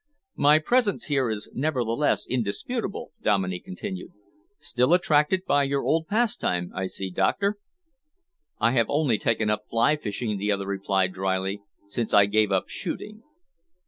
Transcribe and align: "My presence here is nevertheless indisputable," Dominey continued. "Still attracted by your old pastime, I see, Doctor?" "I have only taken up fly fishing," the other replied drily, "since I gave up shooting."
"My 0.37 0.57
presence 0.57 1.05
here 1.05 1.29
is 1.29 1.47
nevertheless 1.53 2.25
indisputable," 2.25 3.11
Dominey 3.21 3.59
continued. 3.59 4.13
"Still 4.57 4.95
attracted 4.95 5.45
by 5.45 5.61
your 5.65 5.83
old 5.83 6.07
pastime, 6.07 6.71
I 6.73 6.87
see, 6.87 7.11
Doctor?" 7.11 7.59
"I 8.59 8.71
have 8.71 8.87
only 8.89 9.19
taken 9.19 9.51
up 9.51 9.65
fly 9.69 9.95
fishing," 9.97 10.39
the 10.39 10.51
other 10.51 10.65
replied 10.65 11.13
drily, 11.13 11.61
"since 11.85 12.15
I 12.15 12.25
gave 12.25 12.51
up 12.51 12.67
shooting." 12.67 13.21